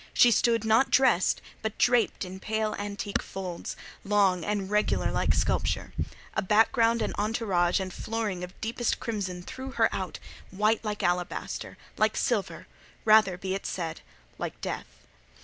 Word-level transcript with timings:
She 0.15 0.31
stood, 0.31 0.65
not 0.65 0.89
dressed, 0.89 1.43
but 1.61 1.77
draped 1.77 2.25
in 2.25 2.39
pale 2.39 2.73
antique 2.79 3.21
folds, 3.21 3.75
long 4.03 4.43
and 4.43 4.67
regular 4.71 5.11
like 5.11 5.35
sculpture. 5.35 5.93
A 6.33 6.41
background 6.41 7.03
and 7.03 7.13
entourage 7.19 7.79
and 7.79 7.93
flooring 7.93 8.43
of 8.43 8.59
deepest 8.61 8.99
crimson 8.99 9.43
threw 9.43 9.73
her 9.73 9.93
out, 9.93 10.17
white 10.49 10.83
like 10.83 11.03
alabaster—like 11.03 12.17
silver: 12.17 12.65
rather, 13.05 13.37
be 13.37 13.53
it 13.53 13.67
said, 13.67 14.01
like 14.39 14.59
Death. 14.59 14.87